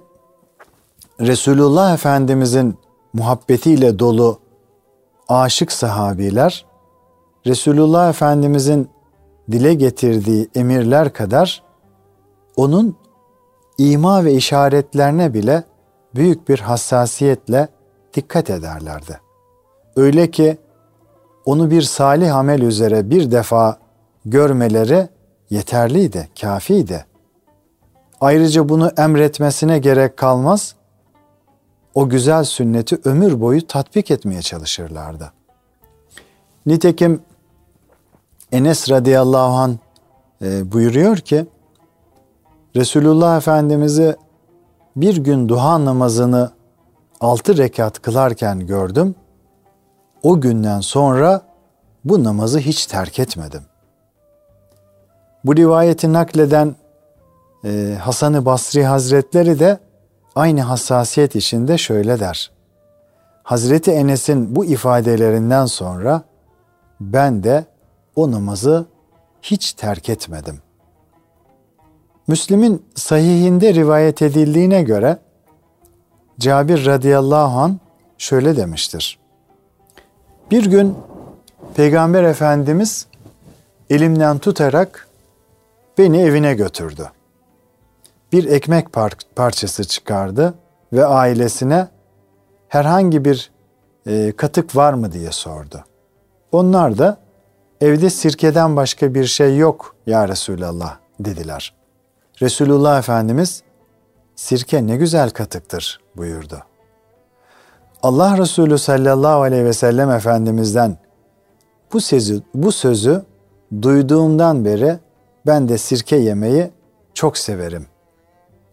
Resulullah 1.19 1.93
Efendimizin 1.93 2.77
muhabbetiyle 3.13 3.99
dolu 3.99 4.39
aşık 5.27 5.71
sahabiler 5.71 6.65
Resulullah 7.45 8.09
Efendimizin 8.09 8.89
dile 9.51 9.73
getirdiği 9.73 10.49
emirler 10.55 11.13
kadar 11.13 11.63
onun 12.55 12.95
ima 13.79 14.25
ve 14.25 14.33
işaretlerine 14.33 15.33
bile 15.33 15.63
büyük 16.15 16.49
bir 16.49 16.59
hassasiyetle 16.59 17.67
dikkat 18.13 18.49
ederlerdi. 18.49 19.19
Öyle 19.95 20.31
ki 20.31 20.57
onu 21.45 21.71
bir 21.71 21.81
salih 21.81 22.35
amel 22.35 22.61
üzere 22.61 23.09
bir 23.09 23.31
defa 23.31 23.77
görmeleri 24.25 25.07
yeterliydi, 25.49 26.29
kafiydi. 26.41 27.05
Ayrıca 28.21 28.69
bunu 28.69 28.91
emretmesine 28.97 29.79
gerek 29.79 30.17
kalmaz, 30.17 30.75
o 31.95 32.09
güzel 32.09 32.43
sünneti 32.43 32.99
ömür 33.05 33.41
boyu 33.41 33.67
tatbik 33.67 34.11
etmeye 34.11 34.41
çalışırlardı. 34.41 35.31
Nitekim 36.65 37.21
Enes 38.51 38.89
radıyallahu 38.89 39.53
an 39.53 39.79
e, 40.41 40.71
buyuruyor 40.71 41.17
ki 41.17 41.45
Resulullah 42.75 43.37
Efendimiz'i 43.37 44.15
bir 44.95 45.17
gün 45.17 45.49
duha 45.49 45.85
namazını 45.85 46.51
altı 47.19 47.57
rekat 47.57 48.01
kılarken 48.01 48.67
gördüm. 48.67 49.15
O 50.23 50.41
günden 50.41 50.79
sonra 50.79 51.41
bu 52.05 52.23
namazı 52.23 52.59
hiç 52.59 52.85
terk 52.85 53.19
etmedim. 53.19 53.61
Bu 55.43 55.55
rivayeti 55.55 56.13
nakleden 56.13 56.75
e, 57.65 57.97
Hasan-ı 58.01 58.45
Basri 58.45 58.85
Hazretleri 58.85 59.59
de 59.59 59.79
aynı 60.35 60.61
hassasiyet 60.61 61.35
içinde 61.35 61.77
şöyle 61.77 62.19
der. 62.19 62.51
Hazreti 63.43 63.91
Enes'in 63.91 64.55
bu 64.55 64.65
ifadelerinden 64.65 65.65
sonra 65.65 66.21
ben 66.99 67.43
de 67.43 67.65
o 68.15 68.31
namazı 68.31 68.85
hiç 69.41 69.73
terk 69.73 70.09
etmedim. 70.09 70.61
Müslim'in 72.29 72.85
sahihinde 72.95 73.73
rivayet 73.73 74.21
edildiğine 74.21 74.83
göre 74.83 75.17
Cabir 76.39 76.85
radıyallahu 76.85 77.59
an 77.59 77.79
şöyle 78.17 78.57
demiştir. 78.57 79.19
Bir 80.51 80.65
gün 80.65 80.97
Peygamber 81.75 82.23
Efendimiz 82.23 83.07
elimden 83.89 84.39
tutarak 84.39 85.07
beni 85.97 86.21
evine 86.21 86.53
götürdü. 86.53 87.11
Bir 88.31 88.45
ekmek 88.45 88.87
par- 88.87 89.21
parçası 89.35 89.83
çıkardı 89.83 90.53
ve 90.93 91.05
ailesine 91.05 91.87
herhangi 92.67 93.25
bir 93.25 93.51
e, 94.07 94.31
katık 94.37 94.75
var 94.75 94.93
mı 94.93 95.11
diye 95.11 95.31
sordu. 95.31 95.83
Onlar 96.51 96.97
da 96.97 97.17
evde 97.81 98.09
sirkeden 98.09 98.75
başka 98.75 99.13
bir 99.13 99.25
şey 99.25 99.57
yok 99.57 99.95
ya 100.05 100.27
Resulallah 100.27 100.97
dediler. 101.19 101.78
Resulullah 102.41 102.99
Efendimiz 102.99 103.63
sirke 104.35 104.87
ne 104.87 104.95
güzel 104.95 105.29
katıktır 105.29 105.99
buyurdu. 106.15 106.63
Allah 108.03 108.37
Resulü 108.37 108.77
sallallahu 108.77 109.41
aleyhi 109.41 109.65
ve 109.65 109.73
sellem 109.73 110.11
Efendimiz'den 110.11 110.97
bu 111.93 112.01
sözü, 112.01 112.41
bu 112.53 112.71
sözü 112.71 113.23
duyduğumdan 113.81 114.65
beri 114.65 114.99
ben 115.45 115.69
de 115.69 115.77
sirke 115.77 116.15
yemeyi 116.15 116.71
çok 117.13 117.37
severim. 117.37 117.85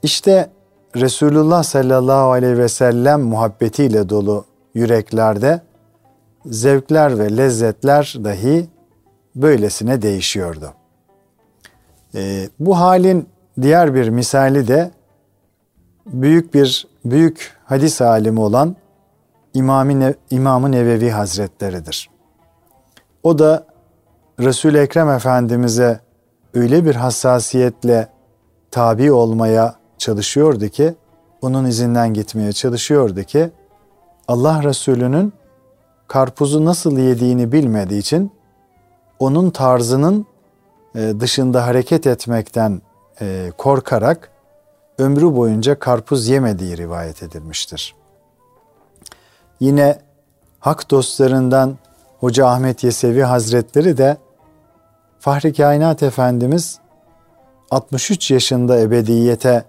İşte 0.02 0.50
Resulullah 0.96 1.62
sallallahu 1.62 2.30
aleyhi 2.30 2.58
ve 2.58 2.68
sellem 2.68 3.20
muhabbetiyle 3.20 4.08
dolu 4.08 4.44
yüreklerde 4.74 5.60
zevkler 6.46 7.18
ve 7.18 7.36
lezzetler 7.36 8.14
dahi 8.24 8.66
böylesine 9.34 10.02
değişiyordu. 10.02 10.72
Ee, 12.14 12.48
bu 12.60 12.78
halin 12.78 13.28
diğer 13.62 13.94
bir 13.94 14.08
misali 14.08 14.68
de 14.68 14.90
büyük 16.06 16.54
bir 16.54 16.88
büyük 17.04 17.56
hadis 17.64 18.02
alimi 18.02 18.40
olan 18.40 18.76
İmam-ı, 19.54 20.14
İmam 20.30 20.72
Nevevi 20.72 21.10
Hazretleridir. 21.10 22.10
O 23.22 23.38
da 23.38 23.66
Resul-i 24.40 24.78
Ekrem 24.78 25.10
Efendimiz'e 25.10 26.00
öyle 26.54 26.84
bir 26.84 26.94
hassasiyetle 26.94 28.08
tabi 28.70 29.12
olmaya 29.12 29.74
çalışıyordu 29.98 30.68
ki, 30.68 30.94
onun 31.42 31.64
izinden 31.64 32.14
gitmeye 32.14 32.52
çalışıyordu 32.52 33.22
ki, 33.22 33.50
Allah 34.28 34.62
Resulü'nün 34.62 35.32
karpuzu 36.08 36.64
nasıl 36.64 36.98
yediğini 36.98 37.52
bilmediği 37.52 37.98
için 37.98 38.32
onun 39.18 39.50
tarzının 39.50 40.26
e, 40.94 41.12
dışında 41.20 41.66
hareket 41.66 42.06
etmekten 42.06 42.82
e, 43.20 43.52
korkarak 43.58 44.30
ömrü 44.98 45.36
boyunca 45.36 45.78
karpuz 45.78 46.28
yemediği 46.28 46.76
rivayet 46.76 47.22
edilmiştir. 47.22 47.94
Yine 49.60 49.98
hak 50.60 50.90
dostlarından 50.90 51.78
Hoca 52.20 52.46
Ahmet 52.46 52.84
Yesevi 52.84 53.22
Hazretleri 53.22 53.98
de 53.98 54.16
Fahri 55.18 55.52
Kainat 55.52 56.02
Efendimiz 56.02 56.78
63 57.70 58.30
yaşında 58.30 58.80
ebediyete 58.80 59.64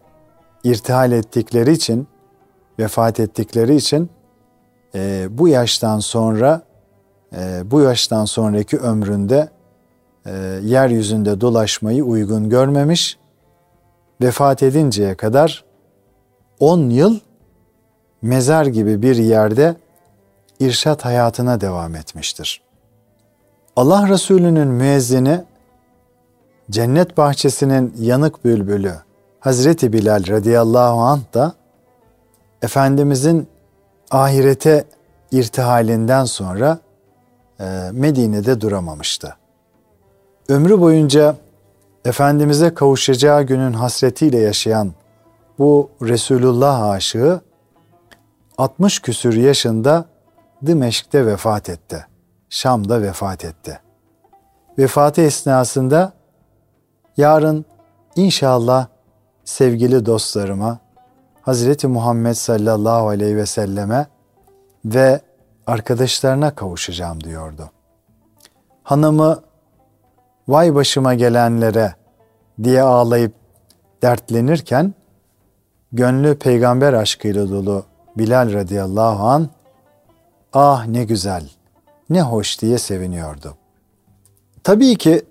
irtihal 0.63 1.12
ettikleri 1.12 1.71
için, 1.71 2.07
vefat 2.79 3.19
ettikleri 3.19 3.75
için 3.75 4.10
e, 4.95 5.27
bu 5.31 5.47
yaştan 5.47 5.99
sonra 5.99 6.62
e, 7.36 7.71
bu 7.71 7.81
yaştan 7.81 8.25
sonraki 8.25 8.77
ömründe 8.77 9.49
e, 10.25 10.31
yeryüzünde 10.63 11.41
dolaşmayı 11.41 12.03
uygun 12.03 12.49
görmemiş. 12.49 13.17
Vefat 14.21 14.63
edinceye 14.63 15.15
kadar 15.15 15.63
10 16.60 16.89
yıl 16.89 17.19
mezar 18.21 18.65
gibi 18.65 19.01
bir 19.01 19.15
yerde 19.15 19.75
irşat 20.60 21.06
hayatına 21.06 21.62
devam 21.62 21.95
etmiştir. 21.95 22.62
Allah 23.75 24.10
Resulü'nün 24.10 24.67
müezzini 24.67 25.43
cennet 26.71 27.17
bahçesinin 27.17 27.93
yanık 27.99 28.45
bülbülü 28.45 28.93
Hazreti 29.39 29.93
Bilal 29.93 30.27
radıyallahu 30.27 30.99
anh 30.99 31.34
da 31.34 31.53
Efendimizin 32.62 33.47
ahirete 34.12 34.86
irtihalinden 35.32 36.25
sonra 36.25 36.80
e, 37.60 37.89
Medine'de 37.91 38.62
duramamıştı. 38.62 39.38
Ömrü 40.49 40.82
boyunca 40.82 41.36
Efendimiz'e 42.08 42.74
kavuşacağı 42.74 43.43
günün 43.43 43.74
hasretiyle 43.74 44.38
yaşayan 44.38 44.93
bu 45.60 45.91
Resulullah 46.02 46.89
aşığı 46.89 47.41
60 48.58 49.00
küsür 49.00 49.34
yaşında 49.34 50.06
Dimeşk'te 50.65 51.26
vefat 51.26 51.70
etti. 51.70 52.06
Şam'da 52.50 53.02
vefat 53.02 53.46
etti. 53.46 53.80
Vefatı 54.78 55.22
esnasında 55.22 56.13
yarın 57.17 57.65
inşallah 58.15 58.88
sevgili 59.46 60.06
dostlarıma 60.06 60.80
Hazreti 61.41 61.88
Muhammed 61.88 62.34
sallallahu 62.34 63.08
aleyhi 63.08 63.38
ve 63.38 63.46
selleme 63.46 64.08
ve 64.86 65.22
arkadaşlarına 65.67 66.56
kavuşacağım 66.56 67.24
diyordu. 67.24 67.72
Hanımı 68.84 69.46
vay 70.47 70.75
başıma 70.75 71.13
gelenlere 71.13 71.95
diye 72.63 72.81
ağlayıp 72.81 73.33
dertlenirken 74.01 74.93
gönlü 75.91 76.36
peygamber 76.36 76.93
aşkıyla 76.93 77.49
dolu 77.49 77.86
Bilal 78.17 78.53
radıyallahu 78.53 79.27
an 79.27 79.49
ah 80.53 80.86
ne 80.88 81.03
güzel, 81.03 81.49
ne 82.10 82.21
hoş 82.21 82.62
diye 82.62 82.77
seviniyordu. 82.77 83.55
Tabii 84.63 84.95
ki 84.95 85.21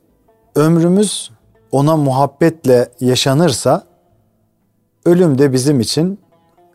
ömrümüz 0.55 1.31
ona 1.73 1.97
muhabbetle 1.97 2.89
yaşanırsa 3.01 3.87
ölüm 5.05 5.39
de 5.39 5.53
bizim 5.53 5.81
için 5.81 6.21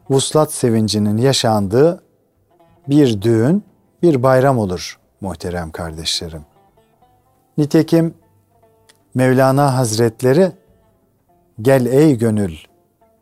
vuslat 0.09 0.53
sevincinin 0.53 1.17
yaşandığı 1.17 2.03
bir 2.87 3.21
düğün, 3.21 3.63
bir 4.03 4.23
bayram 4.23 4.57
olur 4.57 4.99
muhterem 5.21 5.71
kardeşlerim. 5.71 6.45
Nitekim 7.57 8.13
Mevlana 9.15 9.77
Hazretleri 9.77 10.51
gel 11.61 11.85
ey 11.85 12.17
gönül 12.17 12.55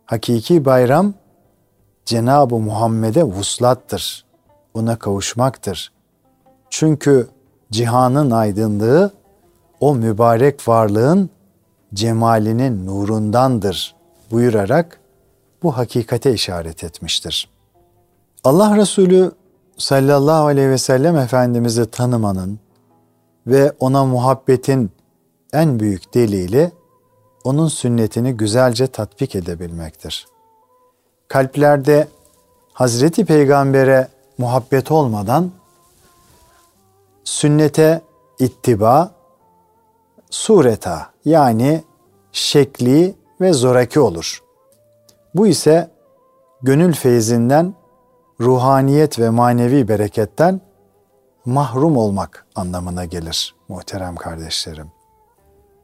hakiki 0.06 0.66
bayram 0.66 1.14
Cenab-ı 2.06 2.56
Muhammed'e 2.56 3.24
vuslattır. 3.24 4.26
Ona 4.74 5.00
kavuşmaktır. 5.00 5.92
Çünkü 6.70 7.28
cihanın 7.72 8.32
aydınlığı 8.32 9.12
o 9.80 9.96
mübarek 9.96 10.68
varlığın 10.68 11.30
cemalinin 11.94 12.86
nurundandır 12.86 13.96
buyurarak 14.32 15.00
bu 15.64 15.78
hakikate 15.78 16.34
işaret 16.34 16.84
etmiştir. 16.84 17.50
Allah 18.44 18.78
Resulü 18.78 19.32
sallallahu 19.78 20.46
aleyhi 20.46 20.70
ve 20.70 20.78
sellem 20.78 21.18
Efendimiz'i 21.18 21.86
tanımanın 21.86 22.60
ve 23.48 23.74
ona 23.80 24.06
muhabbetin 24.06 24.92
en 25.54 25.80
büyük 25.80 26.14
delili 26.14 26.72
onun 27.44 27.68
sünnetini 27.68 28.38
güzelce 28.38 28.88
tatbik 28.88 29.36
edebilmektir. 29.36 30.28
Kalplerde 31.28 32.08
Hazreti 32.74 33.26
Peygamber'e 33.26 34.08
muhabbet 34.38 34.92
olmadan 34.92 35.52
sünnete 37.24 38.02
ittiba 38.40 39.12
sureta 40.30 41.12
yani 41.26 41.84
şekli 42.32 43.16
ve 43.42 43.54
zoraki 43.54 44.00
olur. 44.00 44.44
Bu 45.36 45.48
ise 45.48 45.92
gönül 46.62 46.94
feyzinden, 46.94 47.74
ruhaniyet 48.42 49.20
ve 49.20 49.30
manevi 49.30 49.88
bereketten 49.88 50.62
mahrum 51.46 51.98
olmak 51.98 52.46
anlamına 52.56 53.06
gelir 53.06 53.56
muhterem 53.68 54.16
kardeşlerim. 54.16 54.99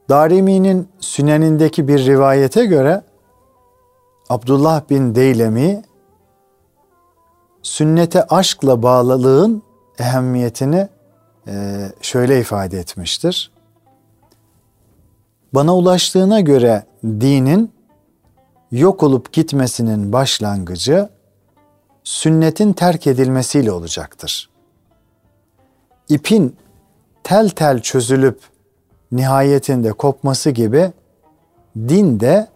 Darimi'nin 0.08 0.88
sünenindeki 0.98 1.88
bir 1.88 2.06
rivayete 2.06 2.66
göre 2.66 3.02
Abdullah 4.28 4.90
bin 4.90 5.14
Deylemi 5.14 5.82
sünnete 7.62 8.22
aşkla 8.22 8.82
bağlılığın 8.82 9.62
ehemmiyetini 9.98 10.88
e, 11.48 11.86
şöyle 12.02 12.40
ifade 12.40 12.78
etmiştir. 12.78 13.52
Bana 15.54 15.76
ulaştığına 15.76 16.40
göre 16.40 16.86
dinin 17.04 17.72
yok 18.72 19.02
olup 19.02 19.32
gitmesinin 19.32 20.12
başlangıcı 20.12 21.08
sünnetin 22.04 22.72
terk 22.72 23.06
edilmesiyle 23.06 23.72
olacaktır. 23.72 24.50
İpin 26.08 26.56
tel 27.24 27.48
tel 27.48 27.80
çözülüp 27.80 28.40
nihayetinde 29.12 29.92
kopması 29.92 30.50
gibi 30.50 30.92
din 31.76 32.20
de 32.20 32.48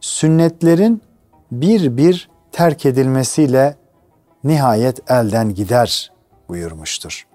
sünnetlerin 0.00 1.02
bir 1.52 1.96
bir 1.96 2.28
terk 2.52 2.86
edilmesiyle 2.86 3.76
nihayet 4.44 5.10
elden 5.10 5.54
gider 5.54 6.12
buyurmuştur. 6.48 7.26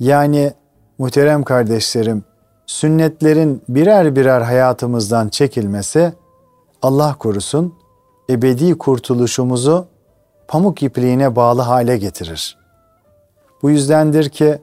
Yani 0.00 0.52
muhterem 0.98 1.42
kardeşlerim, 1.42 2.24
sünnetlerin 2.66 3.62
birer 3.68 4.16
birer 4.16 4.40
hayatımızdan 4.40 5.28
çekilmesi 5.28 6.12
Allah 6.82 7.14
korusun 7.18 7.74
ebedi 8.30 8.78
kurtuluşumuzu 8.78 9.86
pamuk 10.48 10.82
ipliğine 10.82 11.36
bağlı 11.36 11.62
hale 11.62 11.96
getirir. 11.98 12.58
Bu 13.62 13.70
yüzdendir 13.70 14.28
ki 14.28 14.58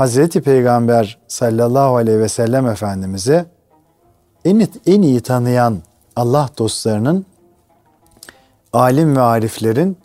Hazreti 0.00 0.40
Peygamber 0.40 1.18
sallallahu 1.28 1.96
aleyhi 1.96 2.18
ve 2.18 2.28
sellem 2.28 2.66
Efendimiz'i 2.66 3.44
en, 4.44 4.68
en 4.86 5.02
iyi 5.02 5.20
tanıyan 5.20 5.78
Allah 6.16 6.48
dostlarının, 6.58 7.26
alim 8.72 9.16
ve 9.16 9.20
ariflerin 9.20 9.98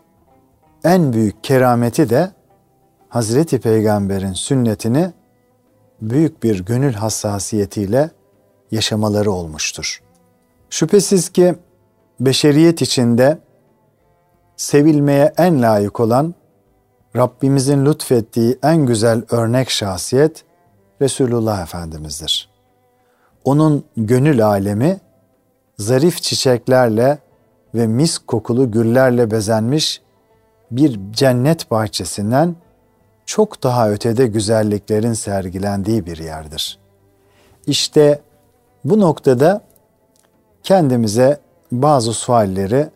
en 0.83 1.13
büyük 1.13 1.43
kerameti 1.43 2.09
de 2.09 2.31
Hazreti 3.09 3.59
Peygamber'in 3.59 4.33
sünnetini 4.33 5.13
büyük 6.01 6.43
bir 6.43 6.65
gönül 6.65 6.93
hassasiyetiyle 6.93 8.09
yaşamaları 8.71 9.31
olmuştur. 9.31 10.01
Şüphesiz 10.69 11.29
ki 11.29 11.55
beşeriyet 12.19 12.81
içinde 12.81 13.37
sevilmeye 14.57 15.33
en 15.37 15.61
layık 15.61 15.99
olan 15.99 16.35
Rabbimizin 17.15 17.85
lütfettiği 17.85 18.59
en 18.63 18.85
güzel 18.85 19.23
örnek 19.31 19.69
şahsiyet 19.69 20.43
Resulullah 21.01 21.63
Efendimiz'dir. 21.63 22.49
Onun 23.43 23.83
gönül 23.97 24.45
alemi 24.45 24.99
zarif 25.77 26.21
çiçeklerle 26.21 27.19
ve 27.75 27.87
mis 27.87 28.17
kokulu 28.17 28.71
güllerle 28.71 29.31
bezenmiş 29.31 30.01
bir 30.71 30.99
cennet 31.11 31.71
bahçesinden 31.71 32.55
çok 33.25 33.63
daha 33.63 33.89
ötede 33.89 34.27
güzelliklerin 34.27 35.13
sergilendiği 35.13 36.05
bir 36.05 36.17
yerdir. 36.17 36.79
İşte 37.67 38.21
bu 38.85 38.99
noktada 38.99 39.61
kendimize 40.63 41.39
bazı 41.71 42.13
sualleri 42.13 42.89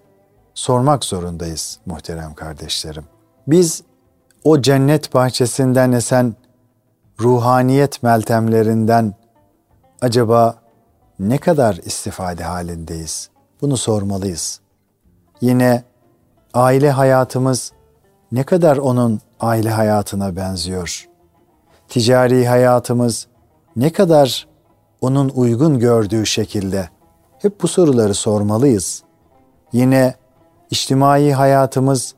sormak 0.54 1.06
zorundayız 1.06 1.80
muhterem 1.86 2.34
kardeşlerim. 2.34 3.04
Biz 3.48 3.84
o 4.44 4.62
cennet 4.62 5.14
bahçesinden 5.14 5.92
esen 5.92 6.36
ruhaniyet 7.22 8.04
meltemlerinden 8.04 9.14
acaba 10.02 10.56
ne 11.20 11.38
kadar 11.38 11.76
istifade 11.76 12.44
halindeyiz? 12.44 13.30
Bunu 13.62 13.78
sormalıyız. 13.78 14.60
Yine 15.42 15.84
aile 16.54 16.92
hayatımız 16.92 17.72
ne 18.32 18.44
kadar 18.44 18.78
onun 18.78 19.22
aile 19.40 19.70
hayatına 19.70 20.36
benziyor? 20.36 21.10
Ticari 21.90 22.48
hayatımız 22.48 23.28
ne 23.76 23.90
kadar 23.92 24.48
onun 25.02 25.30
uygun 25.30 25.80
gördüğü 25.80 26.26
şekilde? 26.26 26.90
Hep 27.40 27.62
bu 27.62 27.68
soruları 27.68 28.14
sormalıyız. 28.14 29.04
Yine 29.74 30.16
içtimai 30.70 31.32
hayatımız 31.32 32.16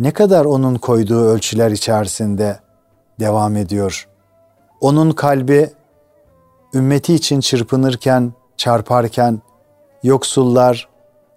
ne 0.00 0.10
kadar 0.10 0.44
onun 0.44 0.74
koyduğu 0.74 1.24
ölçüler 1.24 1.70
içerisinde 1.70 2.58
devam 3.20 3.56
ediyor. 3.56 4.08
Onun 4.80 5.10
kalbi 5.10 5.70
ümmeti 6.74 7.14
için 7.14 7.40
çırpınırken, 7.40 8.32
çarparken 8.56 9.40
yoksullar, 10.02 10.88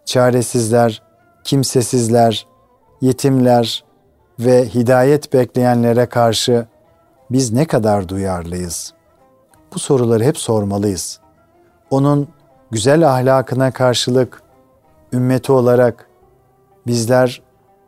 çaresizler, 0.06 1.02
kimsesizler, 1.43 2.47
yetimler 3.02 3.84
ve 4.39 4.69
hidayet 4.69 5.34
bekleyenlere 5.34 6.06
karşı 6.06 6.67
biz 7.32 7.52
ne 7.52 7.65
kadar 7.65 8.10
duyarlıyız? 8.10 8.93
Bu 9.73 9.80
soruları 9.80 10.23
hep 10.23 10.38
sormalıyız. 10.38 11.19
Onun 11.89 12.28
güzel 12.71 13.10
ahlakına 13.10 13.71
karşılık 13.71 14.41
ümmeti 15.13 15.52
olarak 15.52 16.08
bizler 16.88 17.42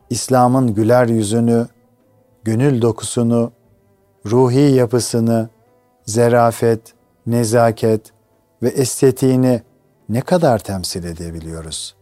İslam'ın 0.09 0.73
güler 0.73 1.07
yüzünü, 1.07 1.67
gönül 2.43 2.81
dokusunu, 2.81 3.51
ruhi 4.25 4.75
yapısını, 4.75 5.49
zerafet, 6.05 6.93
nezaket 7.27 8.01
ve 8.63 8.67
estetiğini 8.67 9.61
ne 10.09 10.21
kadar 10.21 10.59
temsil 10.59 11.03
edebiliyoruz? 11.03 11.95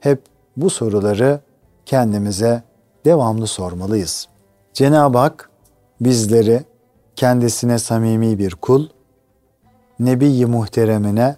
Hep 0.00 0.22
bu 0.56 0.70
soruları 0.70 1.40
kendimize 1.86 2.62
devamlı 3.04 3.46
sormalıyız. 3.46 4.28
Cenab-ı 4.72 5.18
Hak 5.18 5.50
bizleri 6.00 6.64
kendisine 7.16 7.78
samimi 7.78 8.38
bir 8.38 8.54
kul, 8.54 8.88
Nebi-i 10.00 10.46
muhteremine 10.46 11.36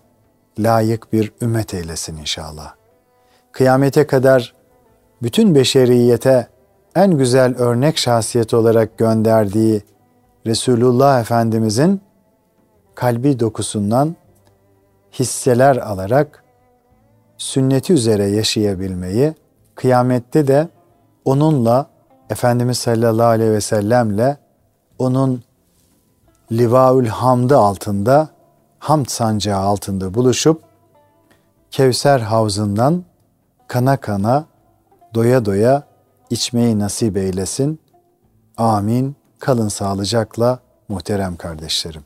layık 0.59 1.13
bir 1.13 1.33
ümmet 1.43 1.75
eylesin 1.75 2.17
inşallah. 2.17 2.75
Kıyamete 3.53 4.07
kadar 4.07 4.55
bütün 5.23 5.55
beşeriyete 5.55 6.49
en 6.95 7.11
güzel 7.19 7.57
örnek 7.57 7.99
şahsiyet 7.99 8.55
olarak 8.55 8.99
gönderdiği 8.99 9.83
Resulullah 10.47 11.21
Efendimizin 11.21 12.01
kalbi 12.95 13.41
dokusundan 13.41 14.17
hisseler 15.13 15.77
alarak 15.77 16.45
sünneti 17.39 17.93
üzere 17.93 18.27
yaşayabilmeyi, 18.27 19.35
kıyamette 19.75 20.49
de 20.49 20.69
onunla 21.25 21.87
Efendimiz 22.31 22.79
sallallahu 22.79 23.27
aleyhi 23.27 23.53
ve 23.53 23.61
sellemle 23.61 24.37
onun 24.99 25.43
Livaül 26.53 27.07
Hamdı 27.07 27.59
altında, 27.59 28.29
Hamd 28.79 29.07
sancağı 29.07 29.61
altında 29.61 30.15
buluşup 30.15 30.63
Kevser 31.71 32.21
havzından 32.21 33.05
kana 33.69 33.97
kana, 33.97 34.45
doya 35.17 35.45
doya 35.45 35.83
içmeyi 36.31 36.79
nasip 36.79 37.17
eylesin. 37.17 37.81
Amin. 38.57 39.17
Kalın 39.39 39.69
sağlıcakla 39.69 40.59
muhterem 40.89 41.37
kardeşlerim. 41.37 42.03